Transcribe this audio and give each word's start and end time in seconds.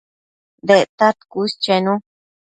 Dectad 0.71 1.17
cuës 1.35 1.53
chenu 1.67 1.93